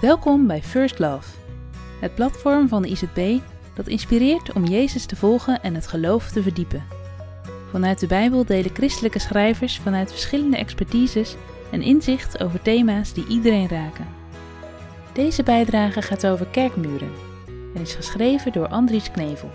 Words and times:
Welkom 0.00 0.46
bij 0.46 0.62
First 0.62 0.98
Love, 0.98 1.28
het 2.00 2.14
platform 2.14 2.68
van 2.68 2.82
de 2.82 2.88
IZB 2.88 3.38
dat 3.74 3.86
inspireert 3.86 4.52
om 4.52 4.64
Jezus 4.64 5.06
te 5.06 5.16
volgen 5.16 5.62
en 5.62 5.74
het 5.74 5.86
geloof 5.86 6.30
te 6.30 6.42
verdiepen. 6.42 6.84
Vanuit 7.70 8.00
de 8.00 8.06
Bijbel 8.06 8.44
delen 8.44 8.74
christelijke 8.74 9.18
schrijvers 9.18 9.78
vanuit 9.78 10.10
verschillende 10.10 10.56
expertises 10.56 11.36
een 11.70 11.82
inzicht 11.82 12.42
over 12.42 12.62
thema's 12.62 13.12
die 13.12 13.26
iedereen 13.26 13.68
raken. 13.68 14.06
Deze 15.12 15.42
bijdrage 15.42 16.02
gaat 16.02 16.26
over 16.26 16.46
kerkmuren 16.46 17.12
en 17.74 17.80
is 17.80 17.94
geschreven 17.94 18.52
door 18.52 18.68
Andries 18.68 19.10
Knevel. 19.10 19.50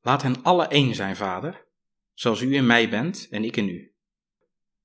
Laat 0.00 0.22
hen 0.22 0.42
alle 0.42 0.66
één 0.66 0.94
zijn, 0.94 1.16
Vader, 1.16 1.66
zoals 2.14 2.40
u 2.40 2.54
in 2.54 2.66
mij 2.66 2.88
bent 2.88 3.28
en 3.30 3.44
ik 3.44 3.56
in 3.56 3.68
u. 3.68 3.94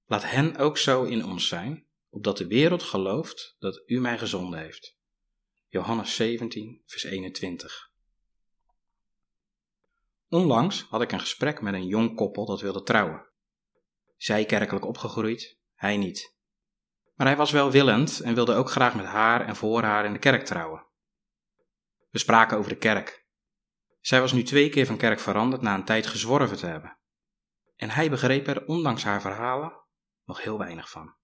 Laat 0.06 0.24
hen 0.24 0.58
ook 0.58 0.78
zo 0.78 1.04
in 1.04 1.26
ons 1.26 1.48
zijn, 1.48 1.86
opdat 2.10 2.38
de 2.38 2.48
wereld 2.48 2.84
gelooft 2.84 3.56
dat 3.60 3.84
u 3.86 4.00
mij 4.00 4.18
gezonden 4.18 4.60
heeft. 4.60 4.98
Johannes 5.70 6.16
17, 6.16 6.82
vers 6.86 7.04
21. 7.04 7.92
Onlangs 10.30 10.86
had 10.90 11.02
ik 11.02 11.12
een 11.12 11.20
gesprek 11.20 11.62
met 11.62 11.74
een 11.74 11.88
jong 11.88 12.16
koppel 12.16 12.46
dat 12.46 12.62
wilde 12.62 12.84
trouwen. 12.84 13.26
Zij 14.18 14.46
kerkelijk 14.46 14.86
opgegroeid, 14.86 15.58
hij 15.76 15.98
niet. 15.98 16.36
Maar 17.16 17.28
hij 17.28 17.36
was 17.36 17.52
welwillend 17.52 18.20
en 18.20 18.36
wilde 18.36 18.54
ook 18.54 18.70
graag 18.70 18.96
met 18.96 19.06
haar 19.06 19.48
en 19.48 19.56
voor 19.56 19.84
haar 19.84 20.06
in 20.06 20.14
de 20.14 20.20
kerk 20.20 20.46
trouwen. 20.46 20.86
We 22.10 22.20
spraken 22.20 22.58
over 22.58 22.70
de 22.70 22.78
kerk 22.78 23.25
zij 24.06 24.22
was 24.22 24.32
nu 24.32 24.44
twee 24.44 24.70
keer 24.70 24.86
van 24.86 24.98
kerk 24.98 25.20
veranderd 25.20 25.62
na 25.62 25.76
een 25.76 25.86
tijd 25.86 26.08
gezworven 26.08 26.58
te 26.58 26.66
hebben. 26.66 26.98
En 27.76 27.90
hij 27.90 28.10
begreep 28.10 28.48
er, 28.48 28.66
ondanks 28.66 29.04
haar 29.04 29.22
verhalen, 29.22 29.84
nog 30.26 30.44
heel 30.44 30.58
weinig 30.58 30.90
van. 30.90 31.16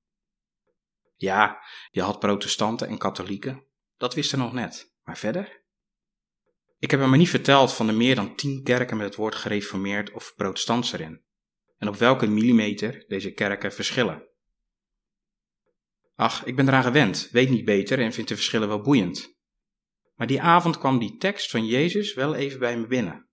Ja, 1.16 1.62
je 1.92 2.02
had 2.02 2.20
protestanten 2.20 2.88
en 2.88 2.98
katholieken, 2.98 3.68
dat 3.98 4.14
wist 4.14 4.32
hij 4.32 4.40
nog 4.40 4.54
net, 4.54 4.96
maar 5.04 5.18
verder? 5.18 5.64
Ik 6.80 6.92
heb 6.92 7.00
hem 7.00 7.10
maar 7.10 7.18
niet 7.18 7.30
verteld 7.30 7.74
van 7.74 7.88
de 7.88 7.94
meer 7.94 8.16
dan 8.16 8.36
tien 8.36 8.64
kerken 8.64 8.98
met 8.98 9.06
het 9.06 9.16
woord 9.16 9.36
gereformeerd 9.36 10.12
of 10.12 10.34
protestants 10.36 10.92
erin, 10.92 11.24
en 11.78 11.88
op 11.88 11.96
welke 11.96 12.28
millimeter 12.28 13.06
deze 13.08 13.32
kerken 13.32 13.74
verschillen. 13.74 14.30
Ach, 16.16 16.46
ik 16.46 16.56
ben 16.56 16.68
eraan 16.68 16.84
gewend, 16.84 17.30
weet 17.32 17.50
niet 17.50 17.66
beter 17.66 18.00
en 18.00 18.14
vind 18.14 18.28
de 18.28 18.36
verschillen 18.36 18.68
wel 18.68 18.82
boeiend. 18.82 19.40
Maar 20.22 20.30
die 20.30 20.42
avond 20.42 20.78
kwam 20.78 21.00
die 21.00 21.18
tekst 21.18 21.52
van 21.52 21.66
Jezus 21.66 22.14
wel 22.14 22.36
even 22.36 22.60
bij 22.60 22.78
me 22.78 22.88
binnen. 22.88 23.30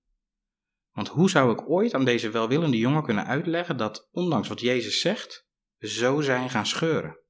Want 0.92 1.08
hoe 1.08 1.31
zou 1.31 1.53
ik 1.53 1.70
ooit 1.70 1.94
aan 1.94 2.05
deze 2.05 2.31
welwillende 2.31 2.78
jongen 2.78 3.03
kunnen 3.03 3.27
uitleggen 3.27 3.77
dat, 3.77 4.08
ondanks 4.11 4.48
wat 4.48 4.61
Jezus 4.61 5.00
zegt, 5.00 5.47
we 5.77 5.89
zo 5.89 6.20
zijn 6.20 6.50
gaan 6.50 6.66
scheuren? 6.66 7.20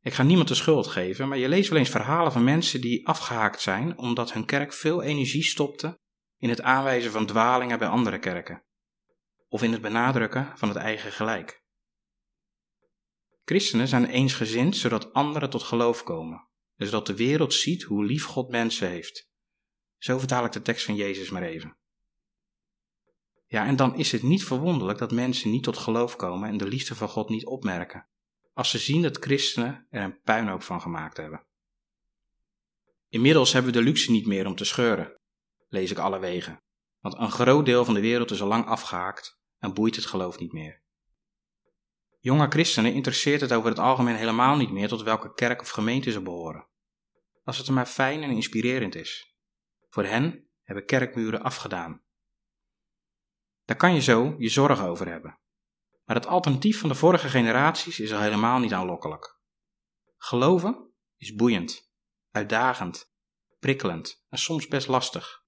Ik 0.00 0.12
ga 0.12 0.22
niemand 0.22 0.48
de 0.48 0.54
schuld 0.54 0.86
geven, 0.86 1.28
maar 1.28 1.38
je 1.38 1.48
leest 1.48 1.68
wel 1.68 1.78
eens 1.78 1.90
verhalen 1.90 2.32
van 2.32 2.44
mensen 2.44 2.80
die 2.80 3.08
afgehaakt 3.08 3.60
zijn 3.60 3.98
omdat 3.98 4.32
hun 4.32 4.44
kerk 4.44 4.72
veel 4.72 5.02
energie 5.02 5.44
stopte 5.44 6.00
in 6.36 6.48
het 6.48 6.62
aanwijzen 6.62 7.10
van 7.10 7.26
dwalingen 7.26 7.78
bij 7.78 7.88
andere 7.88 8.18
kerken, 8.18 8.64
of 9.48 9.62
in 9.62 9.72
het 9.72 9.80
benadrukken 9.80 10.52
van 10.54 10.68
het 10.68 10.78
eigen 10.78 11.12
gelijk. 11.12 11.64
Christenen 13.44 13.88
zijn 13.88 14.06
eensgezind 14.06 14.76
zodat 14.76 15.12
anderen 15.12 15.50
tot 15.50 15.62
geloof 15.62 16.02
komen, 16.02 16.48
dus 16.76 16.90
dat 16.90 17.06
de 17.06 17.16
wereld 17.16 17.54
ziet 17.54 17.82
hoe 17.82 18.04
lief 18.04 18.24
God 18.24 18.50
mensen 18.50 18.88
heeft. 18.88 19.28
Zo 19.98 20.18
vertaal 20.18 20.44
ik 20.44 20.52
de 20.52 20.62
tekst 20.62 20.84
van 20.84 20.94
Jezus 20.94 21.30
maar 21.30 21.42
even. 21.42 21.76
Ja, 23.46 23.66
en 23.66 23.76
dan 23.76 23.96
is 23.96 24.12
het 24.12 24.22
niet 24.22 24.44
verwonderlijk 24.44 24.98
dat 24.98 25.12
mensen 25.12 25.50
niet 25.50 25.62
tot 25.62 25.76
geloof 25.76 26.16
komen 26.16 26.48
en 26.48 26.56
de 26.56 26.66
liefde 26.66 26.94
van 26.94 27.08
God 27.08 27.28
niet 27.28 27.46
opmerken, 27.46 28.08
als 28.52 28.70
ze 28.70 28.78
zien 28.78 29.02
dat 29.02 29.16
christenen 29.16 29.86
er 29.90 30.02
een 30.02 30.20
puinhoop 30.20 30.62
van 30.62 30.80
gemaakt 30.80 31.16
hebben. 31.16 31.46
Inmiddels 33.08 33.52
hebben 33.52 33.72
we 33.72 33.78
de 33.78 33.84
luxe 33.84 34.10
niet 34.10 34.26
meer 34.26 34.46
om 34.46 34.54
te 34.54 34.64
scheuren, 34.64 35.20
lees 35.68 35.90
ik 35.90 35.98
alle 35.98 36.18
wegen, 36.18 36.62
want 37.00 37.14
een 37.14 37.30
groot 37.30 37.64
deel 37.64 37.84
van 37.84 37.94
de 37.94 38.00
wereld 38.00 38.30
is 38.30 38.42
al 38.42 38.48
lang 38.48 38.66
afgehaakt 38.66 39.38
en 39.58 39.74
boeit 39.74 39.96
het 39.96 40.06
geloof 40.06 40.38
niet 40.38 40.52
meer. 40.52 40.82
Jonge 42.26 42.48
christenen 42.48 42.92
interesseert 42.92 43.40
het 43.40 43.52
over 43.52 43.68
het 43.68 43.78
algemeen 43.78 44.16
helemaal 44.16 44.56
niet 44.56 44.70
meer 44.70 44.88
tot 44.88 45.02
welke 45.02 45.34
kerk 45.34 45.60
of 45.60 45.68
gemeente 45.68 46.10
ze 46.10 46.22
behoren. 46.22 46.68
Als 47.44 47.58
het 47.58 47.68
maar 47.68 47.86
fijn 47.86 48.22
en 48.22 48.30
inspirerend 48.30 48.94
is. 48.94 49.36
Voor 49.88 50.04
hen 50.04 50.48
hebben 50.62 50.86
kerkmuren 50.86 51.42
afgedaan. 51.42 52.02
Daar 53.64 53.76
kan 53.76 53.94
je 53.94 54.00
zo 54.00 54.34
je 54.38 54.48
zorgen 54.48 54.84
over 54.84 55.08
hebben. 55.08 55.38
Maar 56.04 56.16
het 56.16 56.26
alternatief 56.26 56.80
van 56.80 56.88
de 56.88 56.94
vorige 56.94 57.28
generaties 57.28 58.00
is 58.00 58.12
al 58.12 58.20
helemaal 58.20 58.58
niet 58.58 58.72
aanlokkelijk. 58.72 59.40
Geloven 60.16 60.92
is 61.16 61.34
boeiend, 61.34 61.90
uitdagend, 62.30 63.12
prikkelend 63.58 64.24
en 64.28 64.38
soms 64.38 64.68
best 64.68 64.88
lastig. 64.88 65.44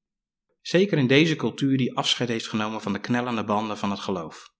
Zeker 0.61 0.99
in 0.99 1.07
deze 1.07 1.37
cultuur 1.37 1.77
die 1.77 1.97
afscheid 1.97 2.29
heeft 2.29 2.49
genomen 2.49 2.81
van 2.81 2.93
de 2.93 3.01
knellende 3.01 3.45
banden 3.45 3.79
van 3.79 3.91
het 3.91 4.01
geloof. 4.01 4.57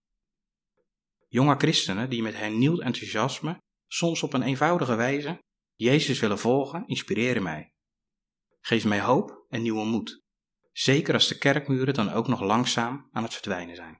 Jonge 1.31 1.55
christenen 1.57 2.09
die 2.09 2.21
met 2.21 2.35
hernieuwd 2.35 2.79
enthousiasme, 2.79 3.61
soms 3.87 4.23
op 4.23 4.33
een 4.33 4.41
eenvoudige 4.41 4.95
wijze, 4.95 5.43
Jezus 5.75 6.19
willen 6.19 6.39
volgen, 6.39 6.87
inspireren 6.87 7.43
mij. 7.43 7.73
Geef 8.61 8.85
mij 8.85 9.01
hoop 9.01 9.45
en 9.49 9.61
nieuwe 9.61 9.85
moed. 9.85 10.23
Zeker 10.71 11.13
als 11.13 11.27
de 11.27 11.37
kerkmuren 11.37 11.93
dan 11.93 12.11
ook 12.11 12.27
nog 12.27 12.41
langzaam 12.41 13.09
aan 13.11 13.23
het 13.23 13.33
verdwijnen 13.33 13.75
zijn. 13.75 13.99